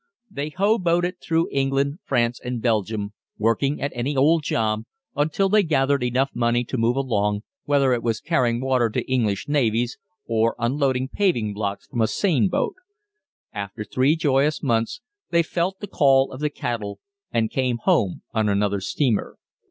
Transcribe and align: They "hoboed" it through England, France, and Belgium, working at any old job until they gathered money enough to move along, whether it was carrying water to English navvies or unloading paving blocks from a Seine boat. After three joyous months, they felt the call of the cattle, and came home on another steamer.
They 0.31 0.49
"hoboed" 0.49 1.03
it 1.05 1.21
through 1.21 1.47
England, 1.51 1.99
France, 2.05 2.39
and 2.43 2.59
Belgium, 2.59 3.13
working 3.37 3.79
at 3.79 3.91
any 3.93 4.17
old 4.17 4.41
job 4.41 4.85
until 5.15 5.47
they 5.47 5.61
gathered 5.61 6.01
money 6.01 6.07
enough 6.61 6.67
to 6.69 6.77
move 6.79 6.95
along, 6.95 7.41
whether 7.65 7.93
it 7.93 8.01
was 8.01 8.19
carrying 8.19 8.61
water 8.61 8.89
to 8.89 9.03
English 9.05 9.47
navvies 9.47 9.99
or 10.25 10.55
unloading 10.57 11.07
paving 11.07 11.53
blocks 11.53 11.85
from 11.85 12.01
a 12.01 12.07
Seine 12.07 12.47
boat. 12.49 12.77
After 13.53 13.83
three 13.83 14.15
joyous 14.15 14.63
months, 14.63 15.01
they 15.29 15.43
felt 15.43 15.79
the 15.79 15.85
call 15.87 16.31
of 16.31 16.39
the 16.39 16.49
cattle, 16.49 16.97
and 17.31 17.51
came 17.51 17.77
home 17.77 18.23
on 18.33 18.49
another 18.49 18.81
steamer. 18.81 19.37